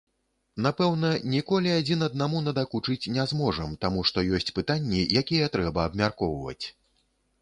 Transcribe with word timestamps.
Напэўна, 0.65 1.09
ніколі 1.33 1.71
адзін 1.79 1.99
аднаму 2.07 2.41
надакучыць 2.47 3.11
не 3.17 3.27
зможам, 3.33 3.75
таму 3.85 4.07
што 4.11 4.25
ёсць 4.39 4.53
пытанні, 4.59 5.07
якія 5.23 5.53
трэба 5.57 5.87
абмяркоўваць. 5.91 6.61